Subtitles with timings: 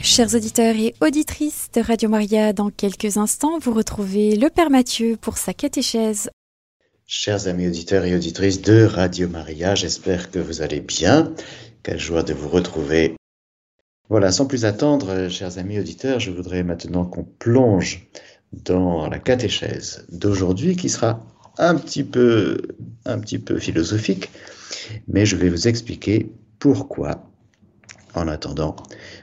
[0.00, 5.16] Chers auditeurs et auditrices de Radio Maria, dans quelques instants, vous retrouvez le Père Mathieu
[5.20, 6.30] pour sa catéchèse.
[7.04, 11.34] Chers amis auditeurs et auditrices de Radio Maria, j'espère que vous allez bien.
[11.82, 13.16] Quelle joie de vous retrouver.
[14.08, 18.08] Voilà, sans plus attendre, chers amis auditeurs, je voudrais maintenant qu'on plonge
[18.52, 21.26] dans la catéchèse d'aujourd'hui qui sera
[21.58, 22.58] un petit peu,
[23.04, 24.30] un petit peu philosophique,
[25.08, 26.30] mais je vais vous expliquer
[26.60, 27.28] pourquoi
[28.14, 28.76] en attendant,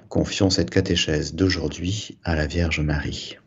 [0.10, 3.38] confions cette catéchèse d'aujourd'hui à la Vierge Marie.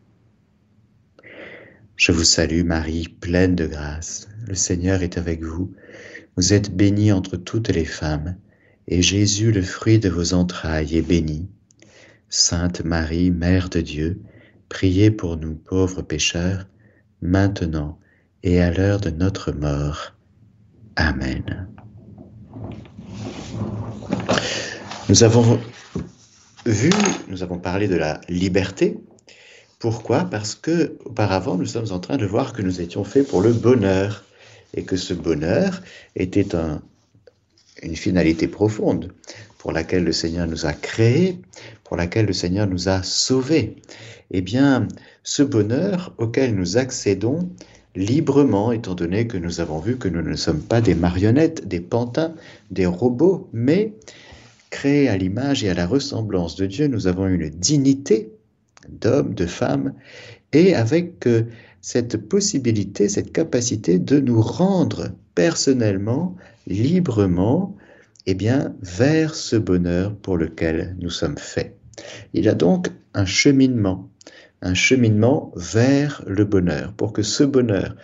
[1.96, 4.28] Je vous salue Marie, pleine de grâce.
[4.46, 5.74] Le Seigneur est avec vous.
[6.36, 8.36] Vous êtes bénie entre toutes les femmes,
[8.86, 11.48] et Jésus, le fruit de vos entrailles, est béni.
[12.28, 14.20] Sainte Marie, Mère de Dieu,
[14.68, 16.66] priez pour nous pauvres pécheurs,
[17.20, 17.98] maintenant
[18.42, 20.14] et à l'heure de notre mort.
[20.96, 21.68] Amen.
[25.08, 25.58] Nous avons
[26.70, 26.90] vu,
[27.28, 28.98] nous avons parlé de la liberté.
[29.78, 30.24] Pourquoi?
[30.24, 33.52] Parce que auparavant, nous sommes en train de voir que nous étions faits pour le
[33.52, 34.24] bonheur
[34.74, 35.82] et que ce bonheur
[36.16, 36.82] était un,
[37.82, 39.12] une finalité profonde
[39.58, 41.38] pour laquelle le Seigneur nous a créés,
[41.84, 43.76] pour laquelle le Seigneur nous a sauvés.
[44.30, 44.86] Eh bien,
[45.22, 47.48] ce bonheur auquel nous accédons
[47.94, 51.80] librement, étant donné que nous avons vu que nous ne sommes pas des marionnettes, des
[51.80, 52.34] pantins,
[52.70, 53.92] des robots, mais
[54.70, 58.32] Créés à l'image et à la ressemblance de Dieu, nous avons une dignité
[58.88, 59.94] d'homme, de femme,
[60.52, 61.44] et avec euh,
[61.80, 66.36] cette possibilité, cette capacité de nous rendre personnellement,
[66.66, 67.76] librement,
[68.26, 71.76] eh bien, vers ce bonheur pour lequel nous sommes faits.
[72.34, 74.08] Il y a donc un cheminement,
[74.62, 77.96] un cheminement vers le bonheur, pour que ce bonheur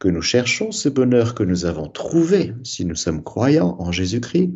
[0.00, 4.50] que nous cherchons, ce bonheur que nous avons trouvé, si nous sommes croyants en Jésus-Christ,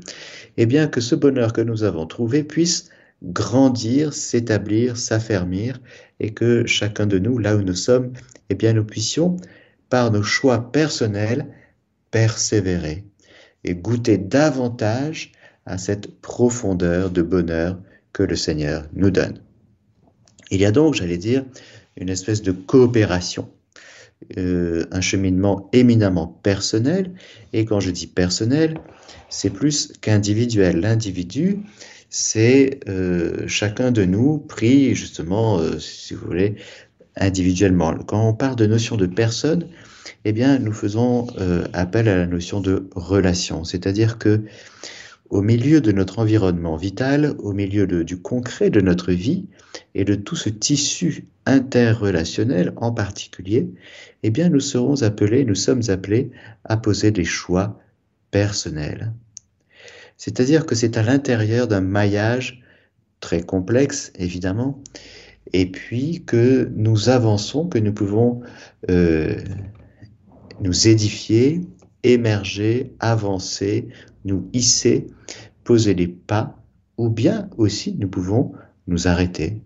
[0.57, 2.89] eh bien que ce bonheur que nous avons trouvé puisse
[3.23, 5.81] grandir, s'établir, s'affermir,
[6.19, 8.13] et que chacun de nous, là où nous sommes,
[8.49, 9.37] eh bien nous puissions,
[9.91, 11.47] par nos choix personnels,
[12.11, 13.05] persévérer
[13.65, 15.33] et goûter davantage
[15.67, 17.79] à cette profondeur de bonheur
[18.15, 19.41] que le Seigneur nous donne.
[20.51, 21.45] Il y a donc, j'allais dire,
[21.99, 23.51] une espèce de coopération
[24.39, 27.13] euh, un cheminement éminemment personnel.
[27.53, 28.79] Et quand je dis personnel,
[29.29, 30.81] c'est plus qu'individuel.
[30.81, 31.61] L'individu,
[32.11, 36.57] c'est euh, chacun de nous pris justement, euh, si vous voulez,
[37.17, 37.95] individuellement.
[37.95, 39.69] Quand on parle de notion de personne,
[40.25, 41.29] eh bien, nous faisons
[41.73, 43.63] appel à la notion de relation.
[43.63, 44.43] C'est-à-dire que
[45.35, 49.49] au milieu de notre environnement vital, au milieu du concret de notre vie
[49.97, 53.69] et de tout ce tissu interrelationnel en particulier,
[54.23, 56.31] eh bien nous serons appelés, nous sommes appelés
[56.63, 57.81] à poser des choix
[58.31, 59.13] personnels.
[60.19, 62.63] C'est-à-dire que c'est à l'intérieur d'un maillage
[63.19, 64.85] très complexe, évidemment,
[65.53, 68.41] et puis que nous avançons, que nous pouvons
[68.89, 69.35] euh,
[70.61, 71.61] nous édifier,
[72.05, 73.89] émerger, avancer,
[74.25, 75.07] nous hisser,
[75.65, 76.59] poser des pas,
[76.97, 78.53] ou bien aussi nous pouvons
[78.87, 79.63] nous arrêter,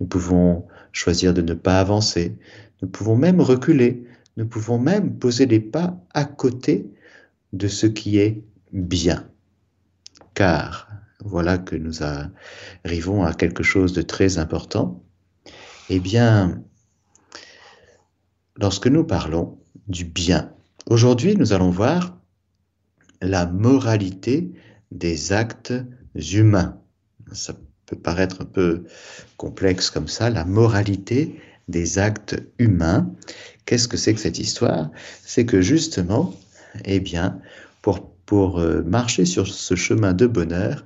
[0.00, 2.36] nous pouvons choisir de ne pas avancer,
[2.82, 4.04] nous pouvons même reculer,
[4.36, 6.90] nous pouvons même poser des pas à côté
[7.52, 9.28] de ce qui est bien.
[10.34, 10.88] Car
[11.24, 15.02] voilà que nous arrivons à quelque chose de très important.
[15.90, 16.62] Eh bien,
[18.56, 20.52] lorsque nous parlons du bien,
[20.86, 22.19] aujourd'hui nous allons voir
[23.20, 24.50] la moralité
[24.90, 25.74] des actes
[26.14, 26.78] humains.
[27.32, 27.54] Ça
[27.86, 28.84] peut paraître un peu
[29.36, 33.12] complexe comme ça, la moralité des actes humains.
[33.66, 34.90] Qu'est-ce que c'est que cette histoire?
[35.24, 36.34] C'est que justement,
[36.84, 37.40] eh bien,
[37.82, 40.84] pour, pour euh, marcher sur ce chemin de bonheur,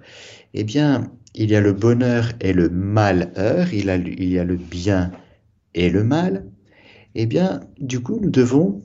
[0.53, 4.57] eh bien, il y a le bonheur et le malheur, il, il y a le
[4.57, 5.11] bien
[5.75, 6.45] et le mal.
[7.15, 8.83] Eh bien, du coup, nous devons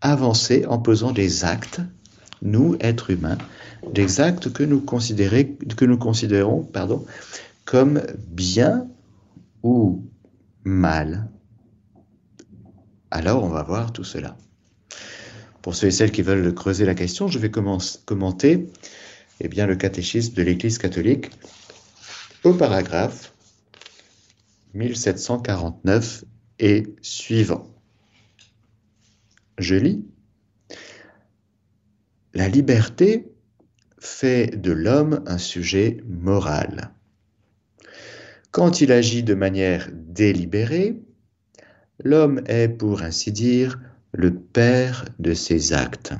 [0.00, 1.80] avancer en posant des actes
[2.42, 3.38] nous, êtres humains,
[3.92, 4.06] des
[4.52, 4.80] que nous,
[5.98, 6.68] considérons
[7.64, 8.86] comme bien
[9.62, 10.04] ou
[10.64, 11.28] mal.
[13.10, 14.36] Alors, on va voir tout cela.
[15.62, 18.68] Pour ceux et celles qui veulent creuser la question, je vais commenter
[19.40, 21.30] eh bien, le catéchisme de l'Église catholique
[22.44, 23.32] au paragraphe
[24.74, 26.24] 1749
[26.60, 27.66] et suivant.
[29.58, 30.04] Je lis
[32.38, 33.32] la liberté
[33.98, 36.92] fait de l'homme un sujet moral.
[38.52, 41.02] Quand il agit de manière délibérée,
[42.04, 43.80] l'homme est, pour ainsi dire,
[44.12, 46.14] le père de ses actes.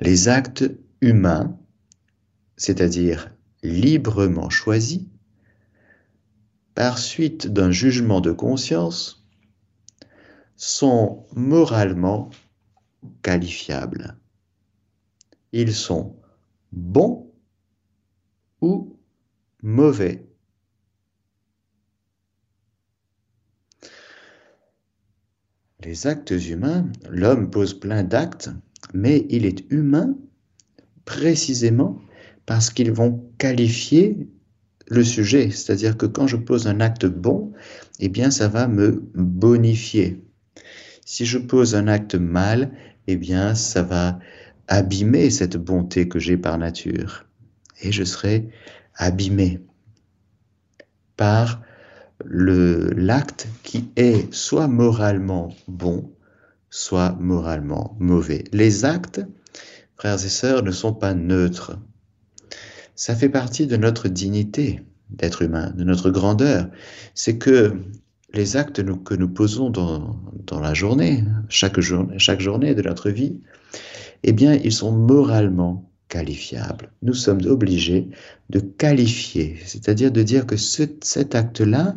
[0.00, 0.64] Les actes
[1.02, 1.54] humains,
[2.56, 3.30] c'est-à-dire
[3.62, 5.02] librement choisis,
[6.74, 9.26] par suite d'un jugement de conscience,
[10.56, 12.30] sont moralement
[13.22, 14.16] qualifiables.
[15.52, 16.16] Ils sont
[16.72, 17.32] bons
[18.60, 18.98] ou
[19.62, 20.26] mauvais.
[25.84, 28.50] Les actes humains, l'homme pose plein d'actes,
[28.92, 30.16] mais il est humain
[31.04, 32.00] précisément
[32.44, 34.28] parce qu'ils vont qualifier
[34.88, 35.50] le sujet.
[35.50, 37.52] C'est-à-dire que quand je pose un acte bon,
[38.00, 40.25] eh bien, ça va me bonifier.
[41.06, 42.72] Si je pose un acte mal,
[43.06, 44.18] eh bien, ça va
[44.66, 47.26] abîmer cette bonté que j'ai par nature.
[47.80, 48.50] Et je serai
[48.96, 49.60] abîmé
[51.16, 51.62] par
[52.24, 56.10] l'acte qui est soit moralement bon,
[56.70, 58.42] soit moralement mauvais.
[58.52, 59.20] Les actes,
[59.94, 61.78] frères et sœurs, ne sont pas neutres.
[62.96, 66.68] Ça fait partie de notre dignité d'être humain, de notre grandeur.
[67.14, 67.80] C'est que
[68.32, 71.80] les actes que nous posons dans, la journée, chaque,
[72.18, 73.40] chaque journée de notre vie,
[74.22, 76.92] eh bien, ils sont moralement qualifiables.
[77.02, 78.08] Nous sommes obligés
[78.50, 81.96] de qualifier, c'est-à-dire de dire que cet acte-là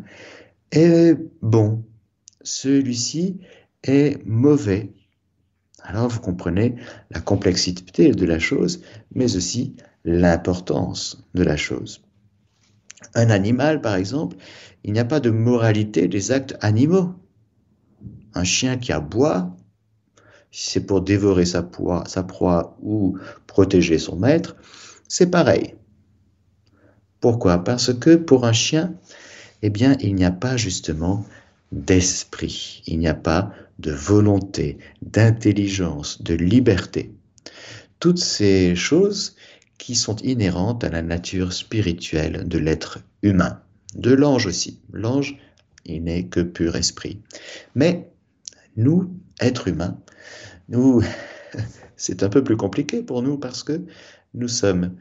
[0.71, 1.83] est bon,
[2.41, 3.39] celui-ci
[3.83, 4.91] est mauvais.
[5.83, 6.75] Alors vous comprenez
[7.11, 8.81] la complexité de la chose,
[9.13, 12.01] mais aussi l'importance de la chose.
[13.15, 14.35] Un animal, par exemple,
[14.83, 17.13] il n'y a pas de moralité des actes animaux.
[18.33, 19.55] Un chien qui aboie,
[20.51, 23.17] si c'est pour dévorer sa proie, sa proie ou
[23.47, 24.55] protéger son maître,
[25.07, 25.75] c'est pareil.
[27.19, 27.63] Pourquoi?
[27.63, 28.93] Parce que pour un chien,
[29.61, 31.25] eh bien, il n'y a pas justement
[31.71, 37.13] d'esprit, il n'y a pas de volonté, d'intelligence, de liberté.
[37.99, 39.35] Toutes ces choses
[39.77, 43.61] qui sont inhérentes à la nature spirituelle de l'être humain,
[43.95, 44.81] de l'ange aussi.
[44.91, 45.37] L'ange,
[45.85, 47.21] il n'est que pur esprit.
[47.75, 48.11] Mais
[48.77, 49.99] nous, êtres humains,
[50.67, 51.01] nous,
[51.95, 53.83] c'est un peu plus compliqué pour nous parce que
[54.33, 54.95] nous sommes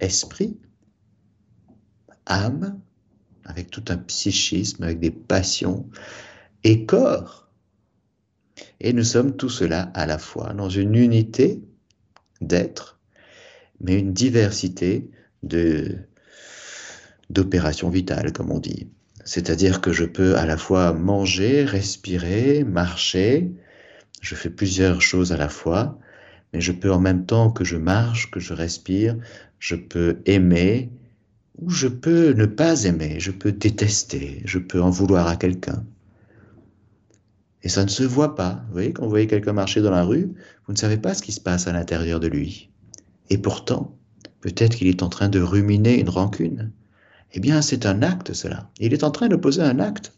[0.00, 0.58] esprit,
[2.26, 2.80] âme,
[3.44, 5.88] avec tout un psychisme, avec des passions,
[6.64, 7.48] et corps.
[8.80, 11.62] Et nous sommes tout cela à la fois dans une unité
[12.40, 13.00] d'être,
[13.80, 15.10] mais une diversité
[15.42, 15.98] de
[17.30, 18.88] d'opérations vitales, comme on dit.
[19.24, 23.52] C'est-à-dire que je peux à la fois manger, respirer, marcher,
[24.20, 25.98] je fais plusieurs choses à la fois,
[26.52, 29.16] mais je peux en même temps que je marche, que je respire,
[29.58, 30.90] je peux aimer
[31.60, 35.84] ou je peux ne pas aimer, je peux détester, je peux en vouloir à quelqu'un.
[37.62, 38.62] Et ça ne se voit pas.
[38.68, 40.32] Vous voyez, quand vous voyez quelqu'un marcher dans la rue,
[40.66, 42.70] vous ne savez pas ce qui se passe à l'intérieur de lui.
[43.30, 43.98] Et pourtant,
[44.40, 46.70] peut-être qu'il est en train de ruminer une rancune.
[47.34, 48.70] Eh bien, c'est un acte, cela.
[48.80, 50.12] Il est en train de poser un acte.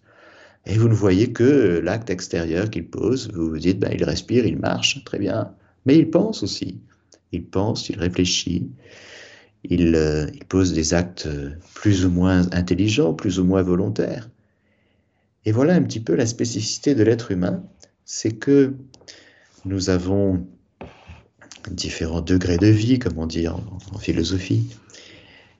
[0.66, 3.30] Et vous ne voyez que l'acte extérieur qu'il pose.
[3.32, 5.52] Vous vous dites, ben, il respire, il marche, très bien.
[5.86, 6.78] Mais il pense aussi.
[7.32, 8.68] Il pense, il réfléchit.
[9.64, 11.28] Il, euh, il pose des actes
[11.74, 14.28] plus ou moins intelligents, plus ou moins volontaires.
[15.44, 17.62] Et voilà un petit peu la spécificité de l'être humain,
[18.04, 18.74] c'est que
[19.64, 20.46] nous avons
[21.70, 23.62] différents degrés de vie, comme on dit en,
[23.98, 24.66] philosophie,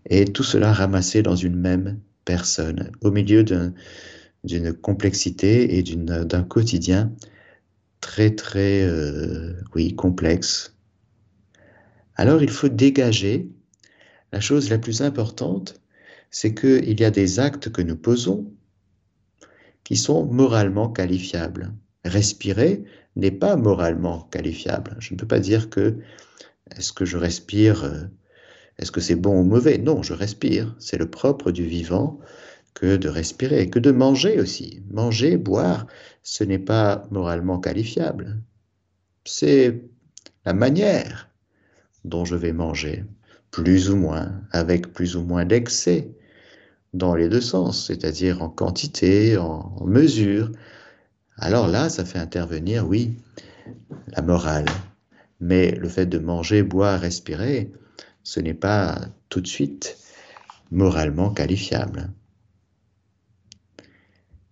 [0.06, 7.12] et tout cela ramassé dans une même personne, au milieu d'une complexité et d'un quotidien
[8.00, 10.75] très très euh, oui complexe.
[12.16, 13.49] Alors il faut dégager
[14.33, 15.80] la chose la plus importante,
[16.30, 18.52] c'est qu'il y a des actes que nous posons
[19.85, 21.73] qui sont moralement qualifiables.
[22.04, 22.85] Respirer
[23.16, 24.97] n'est pas moralement qualifiable.
[25.00, 25.99] Je ne peux pas dire que
[26.76, 28.04] est-ce que je respire, euh,
[28.78, 29.78] est-ce que c'est bon ou mauvais?
[29.78, 30.74] Non, je respire.
[30.78, 32.18] C'est le propre du vivant
[32.74, 34.82] que de respirer, que de manger aussi.
[34.90, 35.86] Manger, boire,
[36.22, 38.40] ce n'est pas moralement qualifiable.
[39.24, 39.82] C'est
[40.44, 41.28] la manière
[42.04, 43.04] dont je vais manger,
[43.50, 46.10] plus ou moins, avec plus ou moins d'excès
[46.94, 50.50] dans les deux sens, c'est-à-dire en quantité, en mesure.
[51.36, 53.16] Alors là, ça fait intervenir, oui,
[54.08, 54.66] la morale.
[55.40, 57.70] Mais le fait de manger, boire, respirer,
[58.30, 59.99] ce n'est pas tout de suite
[60.70, 62.12] moralement qualifiable.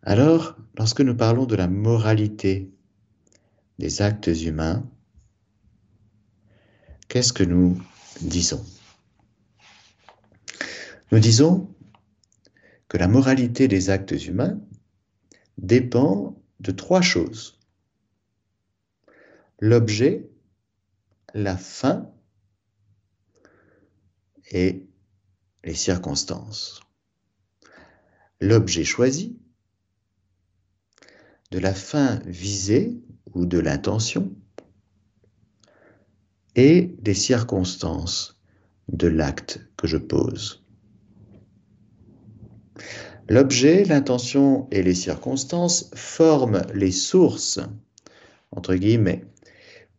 [0.02, 2.72] Alors, lorsque nous parlons de la moralité
[3.78, 4.84] des actes humains,
[7.06, 7.80] qu'est-ce que nous
[8.20, 8.66] disons?
[11.12, 11.72] Nous disons
[12.88, 14.58] que la moralité des actes humains
[15.56, 17.60] dépend de trois choses.
[19.60, 20.28] L'objet,
[21.32, 22.10] la fin
[24.50, 24.86] et
[25.64, 26.80] les circonstances.
[28.40, 29.36] l'objet choisi,
[31.50, 33.00] de la fin visée
[33.34, 34.32] ou de l'intention,
[36.54, 38.40] et des circonstances
[38.88, 40.64] de l'acte que je pose.
[43.28, 47.60] L'objet, l'intention et les circonstances forment les sources,
[48.50, 49.24] entre guillemets,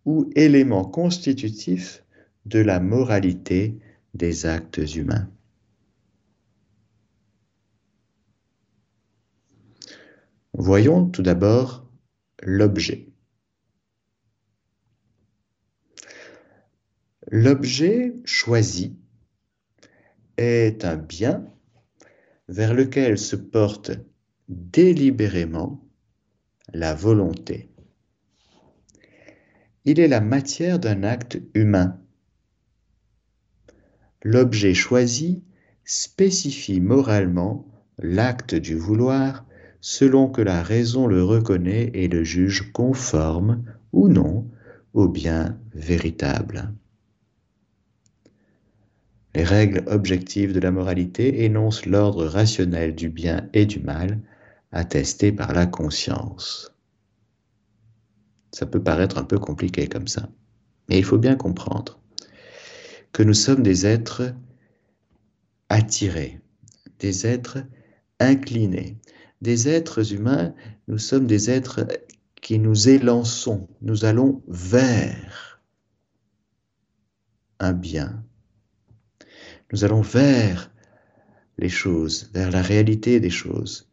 [0.06, 2.04] ou éléments constitutifs
[2.46, 3.80] de la moralité
[4.14, 5.30] des actes humains.
[10.54, 11.90] Voyons tout d'abord
[12.42, 13.08] l'objet.
[17.32, 18.98] L'objet choisi
[20.38, 21.46] est un bien
[22.48, 23.92] vers lequel se porte
[24.48, 25.88] délibérément
[26.74, 27.70] la volonté.
[29.86, 32.02] Il est la matière d'un acte humain.
[34.24, 35.44] L'objet choisi
[35.86, 37.66] spécifie moralement
[37.98, 39.46] l'acte du vouloir
[39.82, 44.46] selon que la raison le reconnaît et le juge conforme ou non
[44.94, 46.74] au bien véritable.
[49.36, 54.20] Les règles objectives de la moralité énoncent l'ordre rationnel du bien et du mal,
[54.72, 56.76] attesté par la conscience.
[58.52, 60.28] Ça peut paraître un peu compliqué comme ça,
[60.90, 61.99] mais il faut bien comprendre
[63.12, 64.34] que nous sommes des êtres
[65.70, 66.40] attirés,
[67.00, 67.60] des êtres
[68.20, 68.98] inclinés,
[69.42, 70.54] des êtres humains,
[70.88, 71.88] nous sommes des êtres
[72.42, 75.62] qui nous élançons, nous allons vers
[77.60, 78.24] un bien,
[79.72, 80.72] nous allons vers
[81.60, 83.90] les choses, vers la réalité des choses.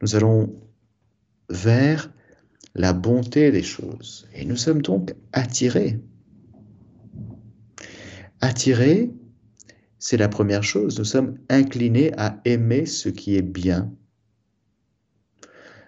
[0.00, 0.58] Nous allons
[1.50, 2.10] vers
[2.74, 4.28] la bonté des choses.
[4.34, 6.00] Et nous sommes donc attirés.
[8.40, 9.12] Attirés,
[9.98, 10.98] c'est la première chose.
[10.98, 13.92] Nous sommes inclinés à aimer ce qui est bien.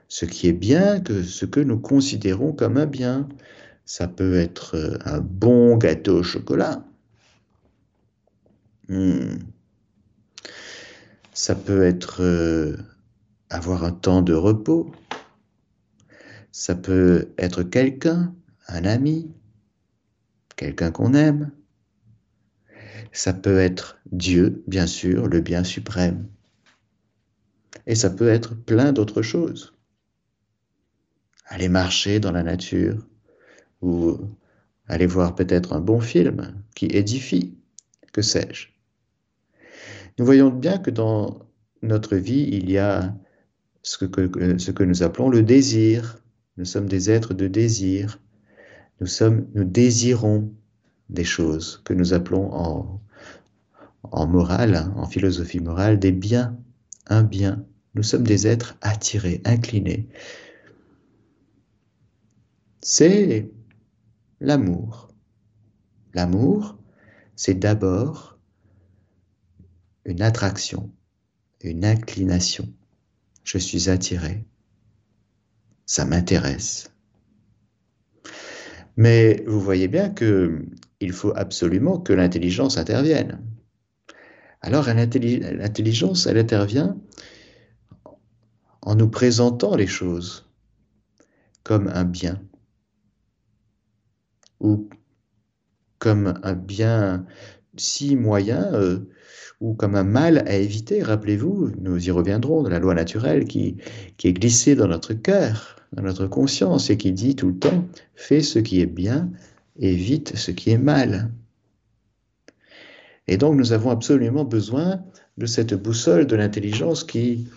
[0.08, 3.28] Ce qui est bien, que ce que nous considérons comme un bien.
[3.84, 6.84] Ça peut être un bon gâteau au chocolat.
[8.88, 9.38] Hmm.
[11.32, 12.76] Ça peut être euh,
[13.50, 14.90] avoir un temps de repos.
[16.50, 18.34] Ça peut être quelqu'un,
[18.66, 19.30] un ami,
[20.56, 21.52] quelqu'un qu'on aime.
[23.12, 26.28] Ça peut être Dieu, bien sûr, le bien suprême.
[27.86, 29.74] Et ça peut être plein d'autres choses.
[31.46, 33.06] Aller marcher dans la nature
[33.82, 34.18] ou
[34.86, 37.56] aller voir peut-être un bon film qui édifie,
[38.12, 38.68] que sais-je.
[40.18, 41.48] Nous voyons bien que dans
[41.82, 43.16] notre vie, il y a
[43.82, 46.22] ce que, ce que nous appelons le désir.
[46.56, 48.20] Nous sommes des êtres de désir.
[49.00, 50.52] Nous, sommes, nous désirons
[51.10, 53.00] des choses que nous appelons en,
[54.04, 56.58] en morale, en philosophie morale, des biens,
[57.06, 57.64] un bien.
[57.94, 60.08] Nous sommes des êtres attirés, inclinés.
[62.80, 63.50] C'est
[64.40, 65.08] l'amour.
[66.14, 66.78] L'amour,
[67.36, 68.38] c'est d'abord
[70.04, 70.90] une attraction,
[71.62, 72.72] une inclination.
[73.44, 74.44] Je suis attiré.
[75.86, 76.90] Ça m'intéresse.
[78.96, 80.64] Mais vous voyez bien que
[81.00, 83.40] il faut absolument que l'intelligence intervienne.
[84.60, 86.96] Alors l'intelligence, elle intervient
[88.82, 90.46] en nous présentant les choses
[91.62, 92.42] comme un bien
[94.60, 94.88] ou
[95.98, 97.26] comme un bien
[97.76, 98.98] si moyen euh,
[99.60, 101.02] ou comme un mal à éviter.
[101.02, 103.76] Rappelez-vous, nous y reviendrons, de la loi naturelle qui,
[104.16, 107.86] qui est glissée dans notre cœur, dans notre conscience, et qui dit tout le temps,
[108.14, 109.30] fais ce qui est bien,
[109.78, 111.32] évite ce qui est mal.
[113.26, 115.04] Et donc nous avons absolument besoin
[115.38, 117.48] de cette boussole de l'intelligence qui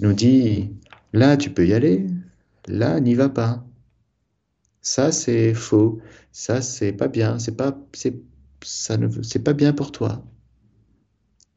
[0.00, 0.70] nous dit,
[1.12, 2.06] là tu peux y aller,
[2.66, 3.64] là n'y va pas.
[4.80, 6.00] Ça c'est faux,
[6.32, 7.78] ça c'est pas bien, c'est pas,
[8.62, 10.24] ça ne, c'est pas bien pour toi.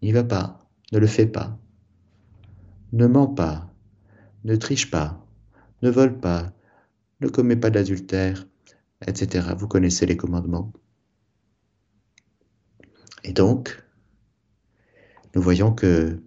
[0.02, 1.58] N'y va pas, ne le fais pas.
[2.92, 3.74] Ne mens pas,
[4.44, 5.26] ne triche pas,
[5.82, 6.52] ne vole pas,
[7.22, 8.46] ne commets pas d'adultère,
[9.08, 9.54] etc.
[9.58, 10.72] Vous connaissez les commandements.
[13.24, 13.84] Et donc,
[15.36, 16.20] nous voyons que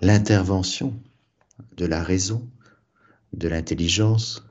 [0.00, 1.00] l'intervention
[1.76, 2.48] de la raison,
[3.32, 4.46] de l'intelligence,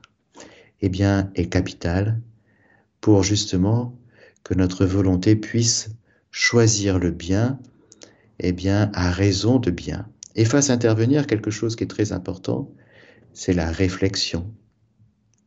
[0.80, 2.20] eh bien, est capitale
[3.00, 3.98] pour justement
[4.44, 5.90] que notre volonté puisse
[6.30, 7.58] choisir le bien,
[8.38, 10.08] eh bien, à raison de bien.
[10.36, 12.70] Et fasse intervenir quelque chose qui est très important,
[13.34, 14.54] c'est la réflexion,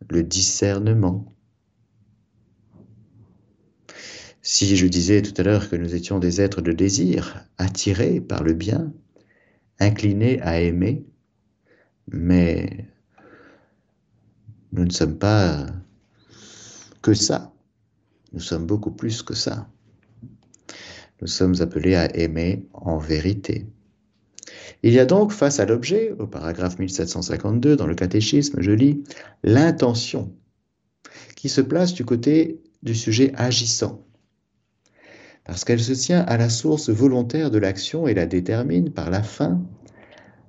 [0.10, 1.34] le discernement.
[4.42, 8.44] Si je disais tout à l'heure que nous étions des êtres de désir, attirés par
[8.44, 8.94] le bien,
[9.80, 11.06] inclinés à aimer,
[12.12, 12.88] mais
[14.74, 15.66] nous ne sommes pas
[17.02, 17.54] que ça.
[18.34, 19.70] Nous sommes beaucoup plus que ça.
[21.22, 23.66] Nous sommes appelés à aimer en vérité.
[24.84, 29.04] Il y a donc face à l'objet, au paragraphe 1752 dans le catéchisme, je lis
[29.44, 30.34] l'intention
[31.36, 34.06] qui se place du côté du sujet agissant,
[35.46, 39.24] parce qu'elle se tient à la source volontaire de l'action et la détermine par la
[39.24, 39.62] fin.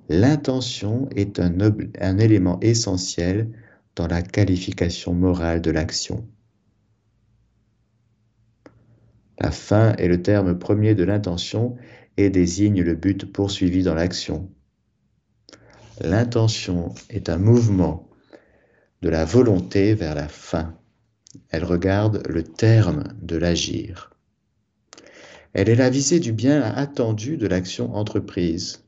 [0.09, 3.49] L'intention est un, élément essentiel
[3.95, 6.27] dans la qualification morale de l'action.
[9.39, 11.77] La fin est le terme premier de l'intention
[12.19, 14.51] et désigne le but poursuivi dans l'action.
[16.01, 18.09] L'intention est un mouvement
[19.01, 20.75] de la volonté vers la fin.
[21.49, 24.13] Elle regarde le terme de l'agir.
[25.53, 28.83] Elle est la visée du bien attendu de l'action entreprise.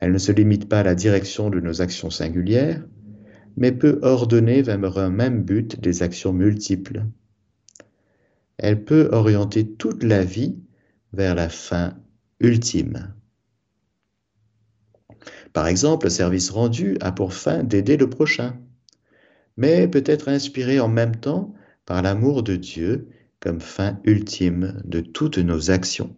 [0.00, 2.84] Elle ne se limite pas à la direction de nos actions singulières,
[3.56, 7.04] mais peut ordonner vers un même but des actions multiples.
[8.56, 10.58] Elle peut orienter toute la vie
[11.12, 11.96] vers la fin
[12.40, 13.14] ultime.
[15.52, 18.60] Par exemple, le service rendu a pour fin d'aider le prochain,
[19.56, 21.54] mais peut être inspiré en même temps
[21.84, 23.08] par l'amour de Dieu
[23.40, 26.14] comme fin ultime de toutes nos actions.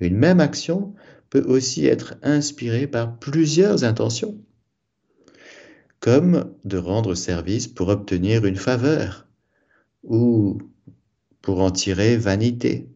[0.00, 0.94] Une même action
[1.30, 4.38] peut aussi être inspirée par plusieurs intentions,
[6.00, 9.28] comme de rendre service pour obtenir une faveur
[10.02, 10.58] ou
[11.40, 12.91] pour en tirer vanité.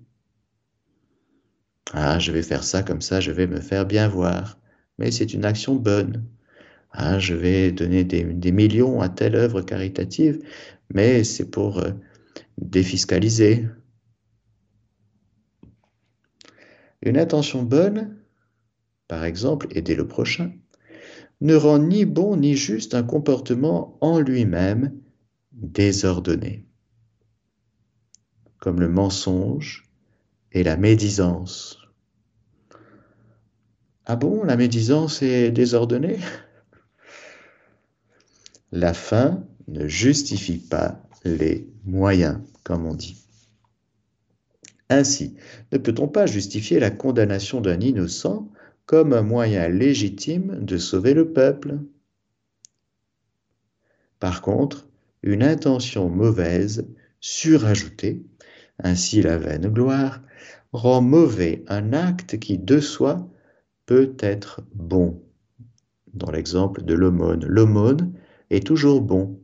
[1.93, 4.59] Ah, je vais faire ça comme ça, je vais me faire bien voir.
[4.99, 6.25] Mais c'est une action bonne.
[6.91, 10.43] Ah, je vais donner des, millions à telle œuvre caritative,
[10.93, 11.91] mais c'est pour euh,
[12.59, 13.67] défiscaliser.
[17.03, 18.17] Une intention bonne,
[19.09, 20.53] par exemple aider le prochain,
[21.41, 24.99] ne rend ni bon ni juste un comportement en lui-même
[25.53, 26.67] désordonné,
[28.59, 29.86] comme le mensonge,
[30.57, 31.79] et la médisance.
[34.07, 36.19] Ah bon, la médisance est désordonnée?
[38.73, 43.23] La fin ne justifie pas les moyens, comme on dit.
[44.89, 45.37] Ainsi,
[45.73, 48.51] ne peut-on pas justifier la condamnation d'un innocent
[48.87, 51.81] comme un moyen légitime de sauver le peuple?
[54.21, 54.89] Par contre,
[55.23, 56.89] une intention mauvaise,
[57.21, 58.23] surajoutée,
[58.79, 60.21] ainsi la vaine gloire,
[60.73, 63.29] rend mauvais un acte qui de soi
[63.87, 65.23] peut être bon.
[66.13, 68.13] Dans l'exemple de l'aumône, l'aumône
[68.51, 69.41] est toujours bon,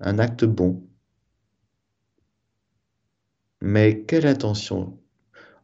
[0.00, 0.86] un acte bon.
[3.60, 4.98] Mais quelle intention?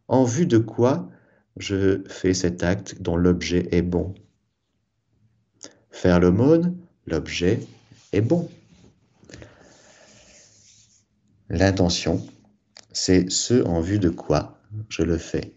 [0.08, 1.10] En vue de quoi
[1.56, 4.14] je fais cet acte dont l'objet est bon?
[5.90, 7.60] Faire l'aumône, l'objet
[8.12, 8.48] est bon.
[11.50, 12.24] L'intention,
[12.92, 15.52] c'est ce en vue de quoi je le fais.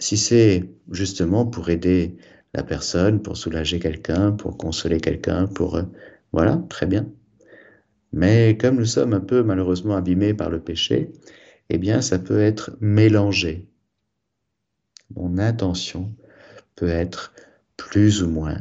[0.00, 2.16] Si c'est justement pour aider
[2.52, 5.76] la personne, pour soulager quelqu'un, pour consoler quelqu'un, pour...
[5.76, 5.84] Euh,
[6.32, 7.08] voilà, très bien.
[8.12, 11.12] Mais comme nous sommes un peu malheureusement abîmés par le péché,
[11.68, 13.68] eh bien ça peut être mélangé.
[15.14, 16.12] Mon intention
[16.74, 17.32] peut être
[17.76, 18.58] plus ou moins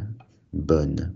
[0.53, 1.15] bonne.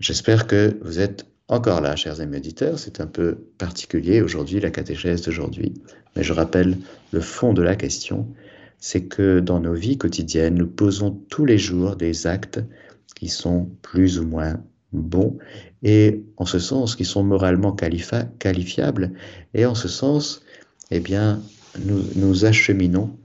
[0.00, 4.70] J'espère que vous êtes encore là, chers amis auditeurs, c'est un peu particulier aujourd'hui, la
[4.70, 5.74] catéchèse d'aujourd'hui,
[6.14, 6.78] mais je rappelle
[7.12, 8.26] le fond de la question,
[8.78, 12.60] c'est que dans nos vies quotidiennes, nous posons tous les jours des actes
[13.14, 14.60] qui sont plus ou moins
[14.92, 15.38] bons,
[15.82, 19.12] et en ce sens, qui sont moralement qualifiables,
[19.54, 20.42] et en ce sens,
[20.90, 21.40] eh bien,
[21.84, 23.16] nous nous acheminons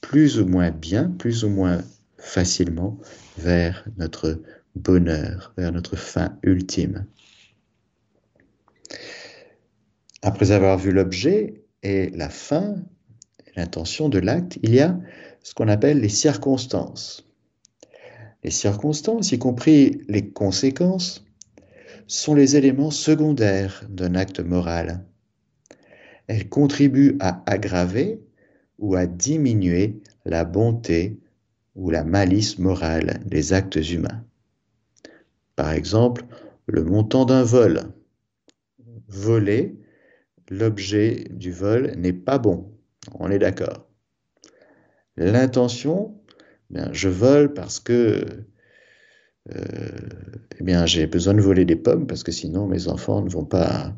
[0.00, 1.82] plus ou moins bien, plus ou moins
[2.18, 2.98] facilement
[3.38, 4.38] vers notre
[4.76, 7.06] bonheur, vers notre fin ultime.
[10.22, 12.76] Après avoir vu l'objet et la fin,
[13.56, 14.98] l'intention de l'acte, il y a
[15.42, 17.28] ce qu'on appelle les circonstances.
[18.42, 21.24] Les circonstances, y compris les conséquences,
[22.06, 25.04] sont les éléments secondaires d'un acte moral.
[26.26, 28.20] Elles contribuent à aggraver
[28.78, 31.18] ou à diminuer la bonté
[31.74, 34.24] ou la malice morale des actes humains.
[35.56, 36.24] Par exemple,
[36.66, 37.92] le montant d'un vol.
[39.14, 39.78] Voler
[40.50, 42.72] l'objet du vol n'est pas bon.
[43.14, 43.88] On est d'accord.
[45.16, 46.20] L'intention,
[46.92, 48.26] je vole parce que
[49.54, 49.98] euh,
[50.58, 53.94] eh j'ai besoin de voler des pommes parce que sinon mes enfants ne vont pas,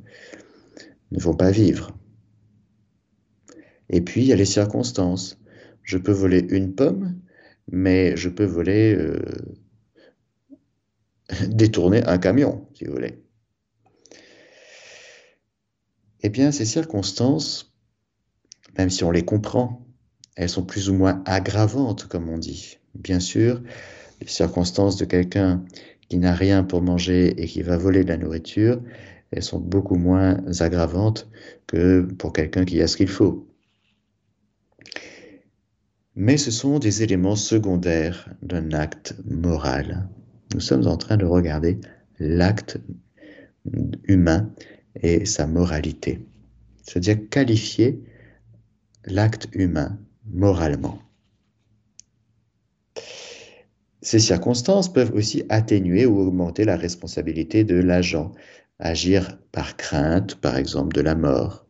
[1.13, 1.97] ne vont pas vivre.
[3.89, 5.39] Et puis, il y a les circonstances.
[5.83, 7.19] Je peux voler une pomme,
[7.71, 9.21] mais je peux voler, euh,
[11.49, 13.26] détourner un camion, si vous voulez.
[16.27, 17.73] Eh bien, ces circonstances,
[18.77, 19.87] même si on les comprend,
[20.35, 22.79] elles sont plus ou moins aggravantes, comme on dit.
[22.97, 23.63] Bien sûr,
[24.21, 25.65] les circonstances de quelqu'un
[26.09, 28.83] qui n'a rien pour manger et qui va voler de la nourriture,
[29.31, 31.31] elles sont beaucoup moins aggravantes
[31.69, 33.47] que pour quelqu'un qui a ce qu'il faut.
[36.17, 40.09] Mais ce sont des éléments secondaires d'un acte moral.
[40.55, 41.79] Nous sommes en train de regarder
[42.19, 42.81] l'acte
[44.09, 44.51] humain
[45.03, 46.21] et sa moralité.
[46.83, 48.03] C'est-à-dire qualifier
[49.05, 50.99] l'acte humain moralement.
[54.03, 58.33] Ces circonstances peuvent aussi atténuer ou augmenter la responsabilité de l'agent,
[58.79, 61.67] agir par crainte, par exemple, de la mort.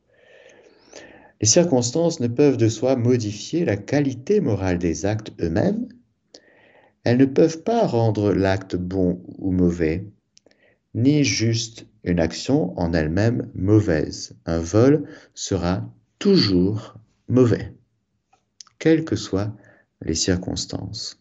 [1.40, 5.88] Les circonstances ne peuvent de soi modifier la qualité morale des actes eux-mêmes.
[7.04, 10.06] Elles ne peuvent pas rendre l'acte bon ou mauvais,
[10.94, 14.34] ni juste une action en elle-même mauvaise.
[14.46, 16.94] Un vol sera toujours
[17.28, 17.74] mauvais,
[18.78, 19.54] quelles que soient
[20.00, 21.20] les circonstances.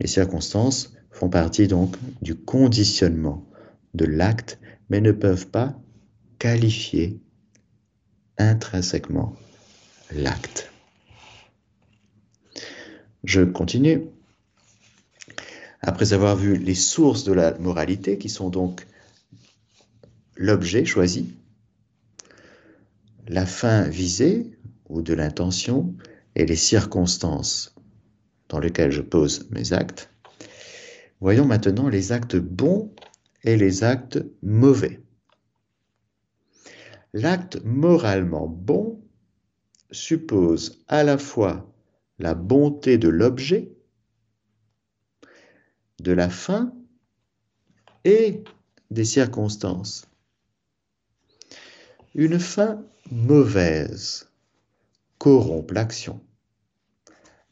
[0.00, 3.46] Les circonstances font partie donc du conditionnement
[3.94, 5.78] de l'acte, mais ne peuvent pas
[6.38, 7.20] qualifier
[8.38, 9.36] intrinsèquement
[10.12, 10.70] l'acte.
[13.24, 14.02] Je continue.
[15.82, 18.86] Après avoir vu les sources de la moralité, qui sont donc
[20.36, 21.34] l'objet choisi,
[23.28, 24.56] la fin visée
[24.88, 25.94] ou de l'intention
[26.34, 27.74] et les circonstances
[28.48, 30.10] dans lequel je pose mes actes.
[31.20, 32.92] Voyons maintenant les actes bons
[33.44, 35.00] et les actes mauvais.
[37.12, 39.00] L'acte moralement bon
[39.90, 41.70] suppose à la fois
[42.18, 43.72] la bonté de l'objet,
[46.02, 46.72] de la fin
[48.04, 48.44] et
[48.90, 50.06] des circonstances.
[52.14, 54.28] Une fin mauvaise
[55.18, 56.20] corrompt l'action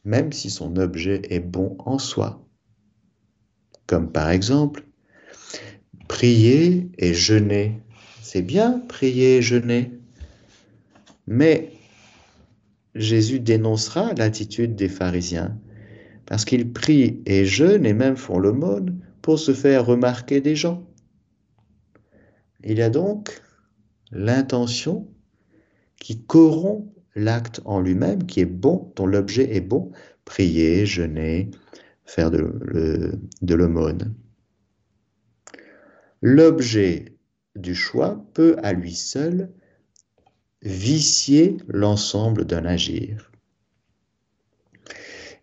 [0.03, 2.45] même si son objet est bon en soi.
[3.87, 4.85] Comme par exemple,
[6.07, 7.79] prier et jeûner.
[8.21, 9.91] C'est bien prier et jeûner,
[11.27, 11.73] mais
[12.95, 15.57] Jésus dénoncera l'attitude des pharisiens,
[16.31, 20.87] parce qu'ils prient et jeûnent et même font l'aumône pour se faire remarquer des gens.
[22.63, 23.41] Il y a donc
[24.13, 25.09] l'intention
[25.97, 29.91] qui corrompt l'acte en lui-même qui est bon, dont l'objet est bon,
[30.23, 31.51] prier, jeûner,
[32.05, 34.15] faire de, de l'aumône.
[36.21, 37.17] L'objet
[37.57, 39.51] du choix peut à lui seul
[40.61, 43.30] vicier l'ensemble d'un agir.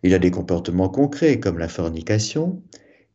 [0.02, 2.62] Il a des comportements concrets comme la fornication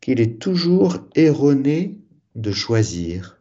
[0.01, 1.97] qu'il est toujours erroné
[2.35, 3.39] de choisir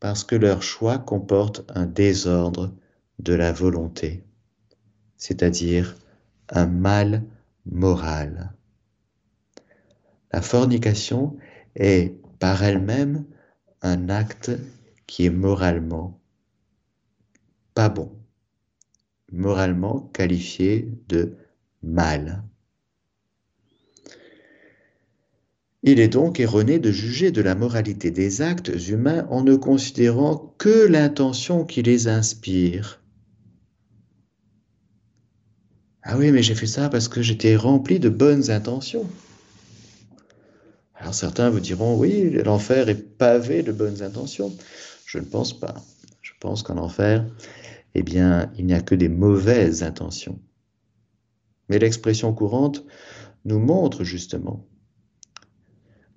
[0.00, 2.72] parce que leur choix comporte un désordre
[3.18, 4.22] de la volonté,
[5.16, 5.96] c'est-à-dire
[6.50, 7.24] un mal
[7.66, 8.52] moral.
[10.32, 11.36] La fornication
[11.74, 13.24] est par elle-même
[13.82, 14.52] un acte
[15.06, 16.18] qui est moralement
[17.74, 18.10] pas bon,
[19.30, 21.36] moralement qualifié de
[21.82, 22.42] mal.
[25.82, 30.54] Il est donc erroné de juger de la moralité des actes humains en ne considérant
[30.58, 33.00] que l'intention qui les inspire,
[36.10, 39.06] ah oui, mais j'ai fait ça parce que j'étais rempli de bonnes intentions.
[40.94, 44.56] Alors certains vous diront, oui, l'enfer est pavé de bonnes intentions.
[45.04, 45.74] Je ne pense pas.
[46.22, 47.26] Je pense qu'en enfer,
[47.94, 50.38] eh bien, il n'y a que des mauvaises intentions.
[51.68, 52.84] Mais l'expression courante
[53.44, 54.66] nous montre justement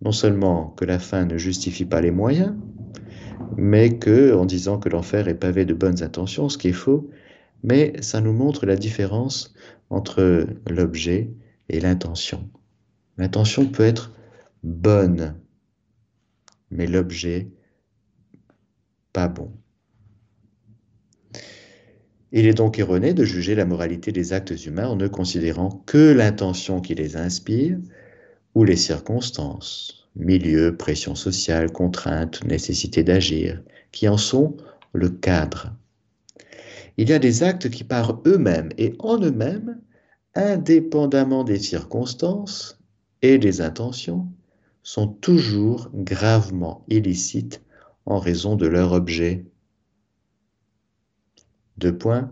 [0.02, 2.56] non seulement que la fin ne justifie pas les moyens,
[3.56, 7.10] mais que, en disant que l'enfer est pavé de bonnes intentions, ce qui est faux,
[7.64, 9.54] mais ça nous montre la différence
[9.90, 11.32] entre l'objet
[11.70, 12.50] et l'intention.
[13.18, 14.12] L'intention peut être
[14.64, 15.36] bonne,
[16.72, 17.52] mais l'objet
[19.14, 19.52] pas bon.
[22.34, 26.12] Il est donc erroné de juger la moralité des actes humains en ne considérant que
[26.14, 27.78] l'intention qui les inspire
[28.56, 34.56] ou les circonstances, milieu, pression sociale, contrainte, nécessité d'agir, qui en sont
[34.94, 35.74] le cadre.
[36.98, 39.80] Il y a des actes qui par eux-mêmes et en eux-mêmes,
[40.36, 42.80] indépendamment des circonstances,
[43.22, 44.28] et les intentions
[44.84, 47.62] sont toujours gravement illicites
[48.06, 49.46] en raison de leur objet.
[51.78, 52.32] Deux points.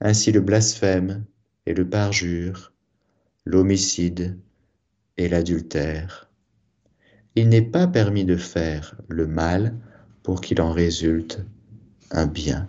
[0.00, 1.24] Ainsi le blasphème
[1.64, 2.72] et le parjure,
[3.44, 4.38] l'homicide
[5.16, 6.30] et l'adultère.
[7.34, 9.76] Il n'est pas permis de faire le mal
[10.22, 11.44] pour qu'il en résulte
[12.10, 12.68] un bien.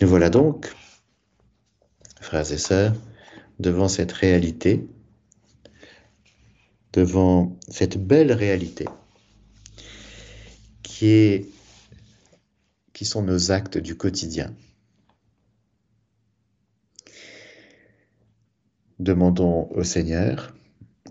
[0.00, 0.74] Nous voilà donc,
[2.20, 2.94] frères et sœurs,
[3.58, 4.88] devant cette réalité,
[6.92, 8.86] devant cette belle réalité
[10.82, 11.46] qui est
[13.00, 14.54] qui sont nos actes du quotidien.
[18.98, 20.54] Demandons au Seigneur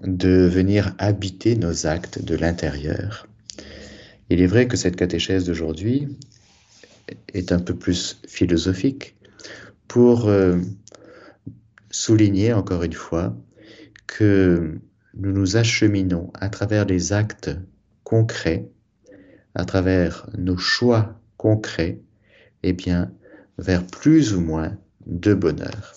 [0.04, 3.28] de venir habiter nos actes de l'intérieur.
[4.30, 6.16] Il est vrai que cette catéchèse d'aujourd'hui
[7.34, 9.16] est un peu plus philosophique
[9.88, 10.60] pour euh,
[11.90, 13.36] souligner encore une fois
[14.06, 14.80] que
[15.16, 17.50] nous nous acheminons à travers les actes
[18.04, 18.70] concrets,
[19.56, 22.02] à travers nos choix concrets,
[22.64, 23.12] et eh bien,
[23.58, 25.96] vers plus ou moins de bonheur.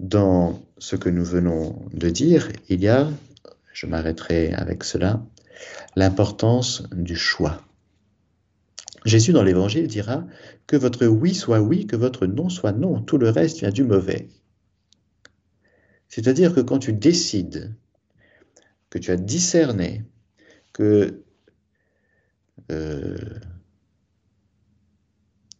[0.00, 3.08] Dans ce que nous venons de dire, il y a,
[3.72, 5.24] je m'arrêterai avec cela,
[5.94, 7.62] l'importance du choix.
[9.04, 10.26] Jésus dans l'Évangile dira
[10.66, 13.84] que votre oui soit oui, que votre non soit non, tout le reste vient du
[13.84, 14.28] mauvais.
[16.08, 17.72] C'est-à-dire que quand tu décides,
[18.90, 20.04] que tu as discerné
[20.72, 21.22] que
[22.72, 23.16] euh,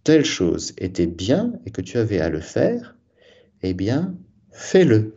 [0.04, 2.96] telle chose était bien et que tu avais à le faire,
[3.62, 4.16] eh bien,
[4.52, 5.16] fais-le.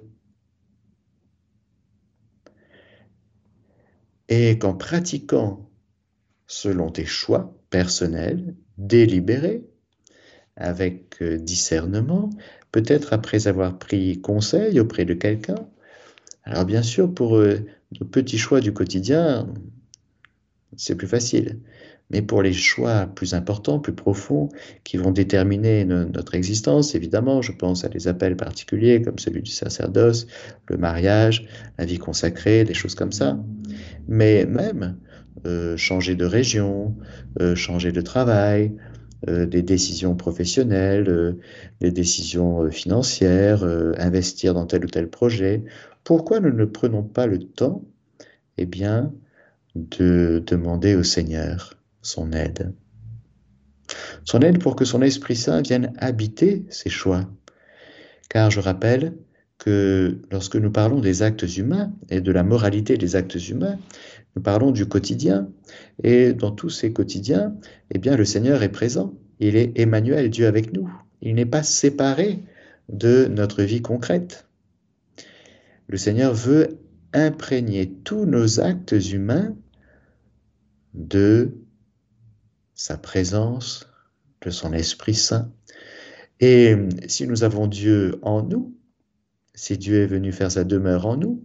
[4.29, 5.69] Et qu'en pratiquant
[6.47, 9.65] selon tes choix personnels, délibérés,
[10.55, 12.29] avec euh, discernement,
[12.71, 15.67] peut-être après avoir pris conseil auprès de quelqu'un.
[16.43, 17.59] Alors bien sûr, pour euh,
[17.99, 19.53] nos petits choix du quotidien,
[20.75, 21.59] c'est plus facile.
[22.09, 24.49] Mais pour les choix plus importants, plus profonds,
[24.85, 29.51] qui vont déterminer notre existence, évidemment, je pense à des appels particuliers comme celui du
[29.51, 30.27] sacerdoce,
[30.67, 31.45] le mariage,
[31.77, 33.37] la vie consacrée, des choses comme ça.
[34.07, 34.97] Mais même
[35.45, 36.95] euh, changer de région,
[37.39, 38.73] euh, changer de travail,
[39.27, 41.37] euh, des décisions professionnelles,
[41.81, 43.63] des décisions financières,
[43.97, 45.63] investir dans tel ou tel projet.
[46.03, 47.83] Pourquoi nous ne prenons pas le temps,
[48.57, 49.13] eh bien,
[49.75, 51.76] de demander au Seigneur?
[52.07, 52.73] Son aide.
[54.23, 57.29] Son aide pour que son Esprit Saint vienne habiter ses choix.
[58.29, 59.13] Car je rappelle
[59.57, 63.77] que lorsque nous parlons des actes humains et de la moralité des actes humains,
[64.35, 65.49] nous parlons du quotidien.
[66.03, 67.55] Et dans tous ces quotidiens,
[67.93, 69.13] eh bien, le Seigneur est présent.
[69.39, 70.89] Il est Emmanuel, Dieu avec nous.
[71.21, 72.43] Il n'est pas séparé
[72.89, 74.47] de notre vie concrète.
[75.87, 76.79] Le Seigneur veut
[77.13, 79.55] imprégner tous nos actes humains
[80.93, 81.57] de
[82.77, 83.89] sa présence,
[84.41, 85.51] de son Esprit Saint.
[86.39, 86.75] Et
[87.07, 88.77] si nous avons Dieu en nous,
[89.55, 91.43] si Dieu est venu faire sa demeure en nous,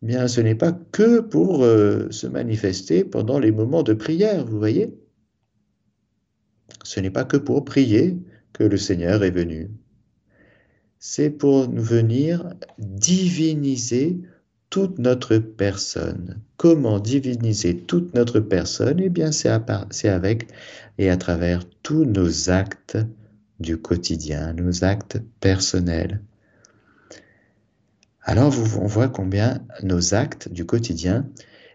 [0.00, 4.58] bien ce n'est pas que pour euh, se manifester pendant les moments de prière, vous
[4.58, 4.98] voyez
[6.82, 8.18] Ce n'est pas que pour prier
[8.54, 9.70] que le Seigneur est venu.
[10.98, 14.22] C'est pour nous venir diviniser
[14.70, 16.40] toute notre personne.
[16.56, 19.00] Comment diviniser toute notre personne?
[19.00, 20.48] Eh bien, c'est avec
[20.98, 22.98] et à travers tous nos actes
[23.58, 26.22] du quotidien, nos actes personnels.
[28.22, 31.26] Alors, on voit combien nos actes du quotidien,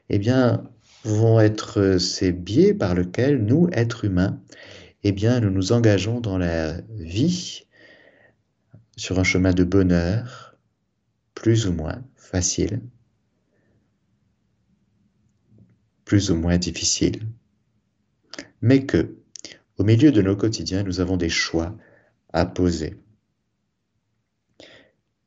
[0.10, 0.64] eh bien,
[1.04, 4.40] vont être ces biais par lesquels nous, êtres humains,
[5.04, 7.64] eh bien, nous nous engageons dans la vie
[8.96, 10.58] sur un chemin de bonheur,
[11.34, 12.02] plus ou moins,
[12.36, 12.82] facile,
[16.04, 17.22] plus ou moins difficile,
[18.62, 19.16] mais que,
[19.78, 21.78] au milieu de nos quotidiens, nous avons des choix
[22.34, 22.98] à poser.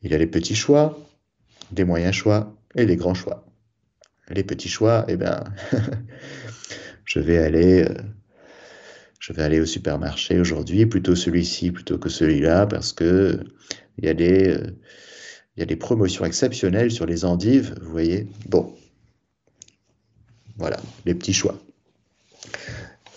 [0.02, 0.86] Il y a les petits choix,
[1.72, 3.46] des moyens choix et des grands choix.
[4.28, 5.44] Les petits choix, eh bien,
[7.06, 8.02] je vais aller, euh,
[9.18, 13.40] je vais aller au supermarché aujourd'hui, plutôt celui-ci plutôt que celui-là, parce que
[13.96, 14.76] il y a des, euh,
[15.58, 18.28] il y a des promotions exceptionnelles sur les endives, vous voyez.
[18.48, 18.72] Bon,
[20.56, 21.60] voilà, les petits choix.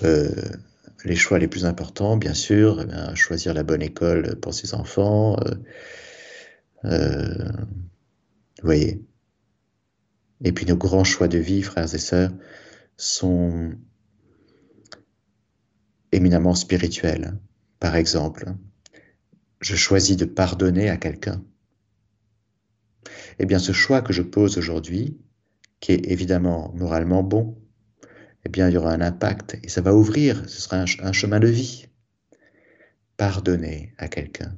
[0.02, 0.32] Euh,
[1.06, 5.38] les choix les plus importants, bien sûr, eh choisir la bonne école pour ses enfants.
[5.46, 5.54] Euh,
[6.86, 9.06] euh, vous voyez.
[10.44, 12.32] Et puis nos grands choix de vie, frères et sœurs,
[12.98, 13.76] sont
[16.12, 17.38] éminemment spirituels.
[17.80, 18.46] Par exemple,
[19.60, 21.44] je choisis de pardonner à quelqu'un.
[23.40, 25.18] Eh bien, ce choix que je pose aujourd'hui,
[25.80, 27.58] qui est évidemment moralement bon,
[28.46, 31.40] eh bien, il y aura un impact et ça va ouvrir, ce sera un, chemin
[31.40, 31.88] de vie.
[33.18, 34.58] Pardonner à quelqu'un.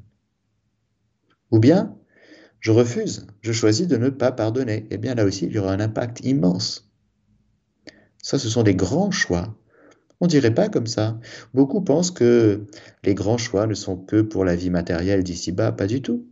[1.51, 1.97] Ou bien,
[2.61, 4.87] je refuse, je choisis de ne pas pardonner.
[4.89, 6.89] Eh bien, là aussi, il y aura un impact immense.
[8.21, 9.57] Ça, ce sont des grands choix.
[10.21, 11.19] On dirait pas comme ça.
[11.53, 12.65] Beaucoup pensent que
[13.03, 16.25] les grands choix ne sont que pour la vie matérielle d'ici-bas, pas du tout.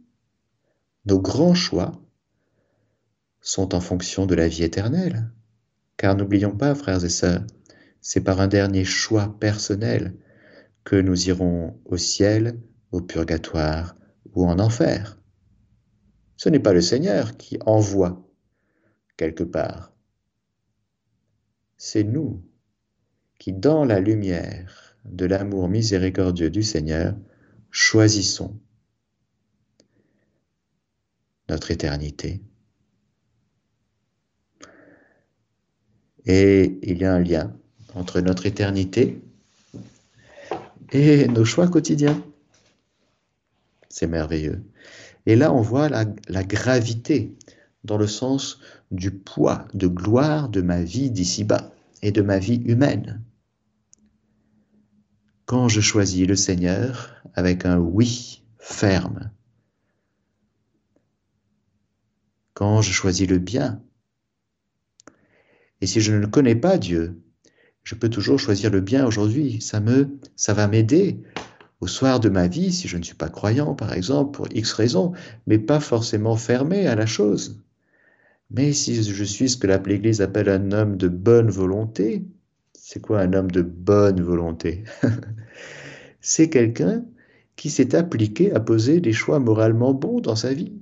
[1.06, 2.01] Nos grands choix
[3.42, 5.32] sont en fonction de la vie éternelle.
[5.98, 7.44] Car n'oublions pas, frères et sœurs,
[8.00, 10.16] c'est par un dernier choix personnel
[10.84, 12.60] que nous irons au ciel,
[12.92, 13.96] au purgatoire
[14.34, 15.20] ou en enfer.
[16.38, 18.28] Ce n'est pas le Seigneur qui envoie
[19.18, 19.94] quelque part.
[21.78, 22.44] C'est nous
[23.38, 27.16] qui, dans la lumière de l'amour miséricordieux du Seigneur,
[27.70, 28.60] choisissons
[31.50, 32.42] notre éternité
[36.26, 37.54] Et il y a un lien
[37.96, 39.22] entre notre éternité
[40.92, 42.22] et nos choix quotidiens.
[43.90, 44.64] C'est merveilleux.
[45.26, 46.06] Et là, on voit la,
[46.44, 47.36] gravité
[47.84, 48.60] dans le sens
[48.92, 53.22] du poids de gloire de ma vie d'ici-bas et de ma vie humaine.
[55.46, 59.32] Quand je choisis le Seigneur avec un oui ferme,
[62.54, 63.82] quand je choisis le bien
[65.82, 67.20] et si je ne connais pas Dieu,
[67.84, 69.60] je peux toujours choisir le bien aujourd'hui.
[69.62, 71.20] Ça me, ça va m'aider
[71.80, 74.72] au soir de ma vie, si je ne suis pas croyant, par exemple, pour X
[74.74, 75.14] raisons,
[75.48, 77.64] mais pas forcément fermé à la chose.
[78.52, 82.24] Mais si je suis ce que l'Église appelle un homme de bonne volonté,
[82.74, 84.84] c'est quoi un homme de bonne volonté?
[86.24, 87.04] C'est quelqu'un
[87.56, 90.74] qui s'est appliqué à poser des choix moralement bons dans sa vie.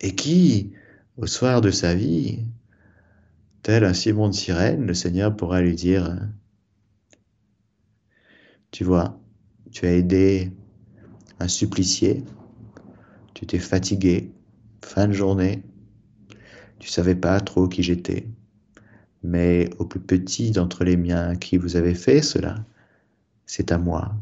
[0.00, 0.72] Et qui,
[1.16, 2.44] au soir de sa vie,
[3.62, 6.18] Tel un Simon de Sirène, le Seigneur pourra lui dire,
[8.70, 9.20] tu vois,
[9.70, 10.50] tu as aidé
[11.40, 12.24] un supplicié,
[13.34, 14.32] tu t'es fatigué,
[14.82, 15.62] fin de journée,
[16.78, 18.26] tu savais pas trop qui j'étais,
[19.22, 22.64] mais au plus petit d'entre les miens qui vous avez fait cela,
[23.44, 24.14] c'est à moi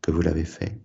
[0.00, 0.78] que vous l'avez fait.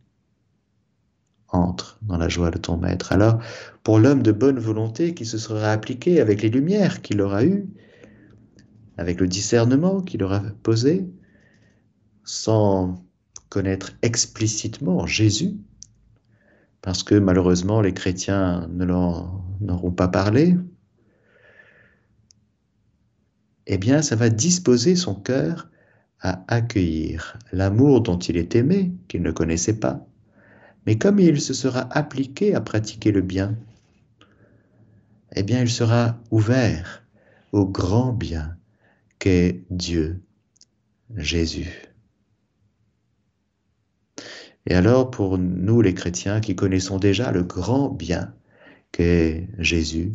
[1.50, 3.14] Entre dans la joie de ton maître.
[3.14, 3.40] Alors,
[3.84, 7.70] pour l'homme de bonne volonté qui se sera appliqué avec les lumières qu'il aura eues,
[8.98, 11.08] avec le discernement qu'il aura posé,
[12.26, 12.96] sans
[13.50, 15.56] connaître explicitement Jésus,
[16.82, 20.58] parce que malheureusement les chrétiens ne n'auront pas parlé,
[23.68, 25.70] eh bien ça va disposer son cœur
[26.20, 30.06] à accueillir l'amour dont il est aimé, qu'il ne connaissait pas.
[30.88, 33.58] Mais comme il se sera appliqué à pratiquer le bien,
[35.36, 37.04] eh bien il sera ouvert
[37.52, 38.58] au grand bien
[39.20, 40.24] qu'est Dieu,
[41.16, 41.70] Jésus.
[44.66, 48.34] Et alors pour nous les chrétiens qui connaissons déjà le grand bien
[48.94, 50.14] qu'est Jésus,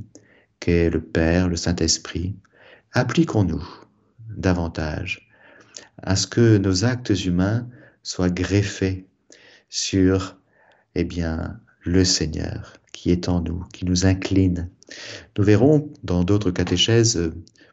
[0.58, 2.35] qu'est le Père, le Saint-Esprit,
[2.92, 3.62] appliquons-nous
[4.37, 5.30] davantage
[5.98, 7.68] à ce que nos actes humains
[8.02, 9.06] soient greffés
[9.68, 10.38] sur,
[10.94, 14.68] eh bien, le Seigneur qui est en nous, qui nous incline.
[15.37, 17.33] Nous verrons dans d'autres catéchèses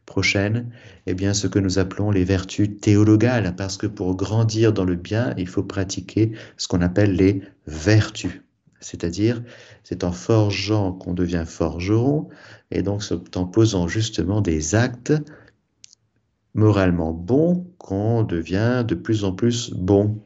[0.09, 0.71] prochaine,
[1.05, 4.95] eh bien, ce que nous appelons les vertus théologales, parce que pour grandir dans le
[4.95, 8.41] bien, il faut pratiquer ce qu'on appelle les vertus.
[8.81, 9.43] C'est-à-dire,
[9.83, 12.29] c'est en forgeant qu'on devient forgeron,
[12.71, 15.13] et donc c'est en posant justement des actes
[16.55, 20.19] moralement bons qu'on devient de plus en plus bon.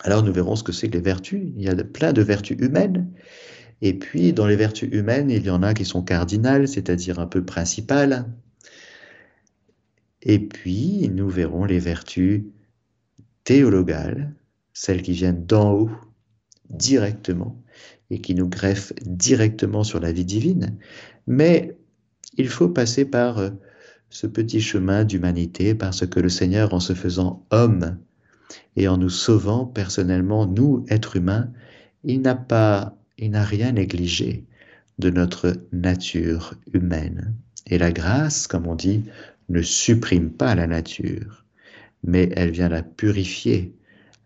[0.00, 1.42] Alors nous verrons ce que c'est que les vertus.
[1.56, 3.10] Il y a plein de vertus humaines.
[3.80, 7.26] Et puis, dans les vertus humaines, il y en a qui sont cardinales, c'est-à-dire un
[7.26, 8.26] peu principales,
[10.22, 12.42] et puis, nous verrons les vertus
[13.44, 14.34] théologales,
[14.72, 15.90] celles qui viennent d'en haut,
[16.70, 17.62] directement,
[18.10, 20.78] et qui nous greffent directement sur la vie divine.
[21.26, 21.78] Mais
[22.36, 23.50] il faut passer par euh,
[24.10, 27.98] ce petit chemin d'humanité, parce que le Seigneur, en se faisant homme
[28.76, 31.50] et en nous sauvant personnellement, nous, êtres humains,
[32.04, 34.44] il n'a pas, il n'a rien négligé
[34.98, 37.34] de notre nature humaine.
[37.66, 39.04] Et la grâce, comme on dit,
[39.48, 41.44] ne supprime pas la nature,
[42.04, 43.74] mais elle vient la purifier,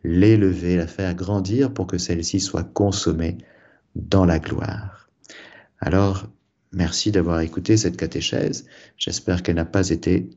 [0.05, 3.39] l'élever, la faire grandir pour que celle-ci soit consommée
[3.95, 5.09] dans la gloire.
[5.81, 6.27] Alors,
[6.73, 8.67] merci d'avoir écouté cette catéchèse.
[8.97, 10.31] J'espère qu'elle n'a pas été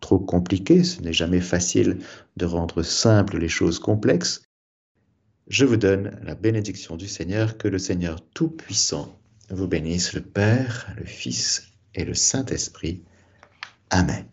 [0.00, 0.84] trop compliquée.
[0.84, 1.98] Ce n'est jamais facile
[2.36, 4.42] de rendre simples les choses complexes.
[5.48, 9.18] Je vous donne la bénédiction du Seigneur, que le Seigneur Tout-Puissant
[9.50, 13.02] vous bénisse le Père, le Fils et le Saint-Esprit.
[13.90, 14.26] Amen.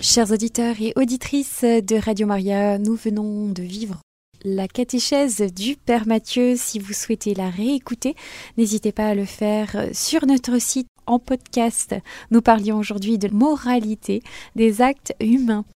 [0.00, 4.00] Chers auditeurs et auditrices de Radio Maria, nous venons de vivre
[4.44, 6.56] la catéchèse du Père Mathieu.
[6.56, 8.16] Si vous souhaitez la réécouter,
[8.56, 11.94] n'hésitez pas à le faire sur notre site en podcast.
[12.30, 14.22] Nous parlions aujourd'hui de moralité
[14.56, 15.64] des actes humains.